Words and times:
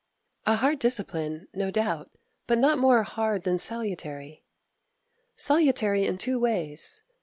7. 0.47 0.55
A 0.55 0.57
hard 0.61 0.79
discipline, 0.79 1.47
no 1.53 1.69
doubt, 1.69 2.09
but 2.47 2.57
not 2.57 2.79
more 2.79 3.03
hard 3.03 3.43
than 3.43 3.59
salutary. 3.59 4.43
Salutary 5.35 6.07
in 6.07 6.17
two 6.17 6.39
ways. 6.39 7.03